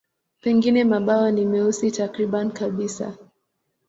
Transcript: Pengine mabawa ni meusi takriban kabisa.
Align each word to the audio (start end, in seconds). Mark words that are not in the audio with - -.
Pengine 0.41 0.83
mabawa 0.83 1.31
ni 1.31 1.45
meusi 1.45 1.91
takriban 1.91 2.51
kabisa. 2.51 3.17